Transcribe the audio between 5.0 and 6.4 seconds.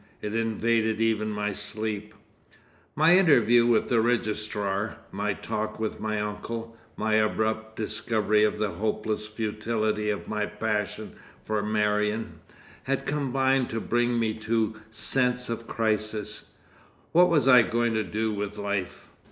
my talk with my